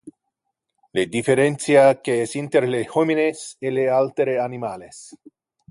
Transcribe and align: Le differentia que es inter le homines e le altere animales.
Le 0.97 1.03
differentia 1.15 1.83
que 2.07 2.15
es 2.23 2.33
inter 2.41 2.67
le 2.71 2.81
homines 2.95 3.45
e 3.69 3.75
le 3.77 3.87
altere 4.01 4.39
animales. 4.49 5.05